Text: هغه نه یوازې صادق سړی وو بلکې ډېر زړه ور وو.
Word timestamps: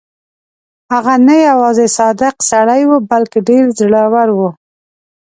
هغه 0.91 1.13
نه 1.27 1.35
یوازې 1.49 1.87
صادق 1.97 2.35
سړی 2.51 2.81
وو 2.85 2.97
بلکې 3.11 3.39
ډېر 3.49 3.63
زړه 3.79 4.01
ور 4.13 4.29
وو. 4.37 4.49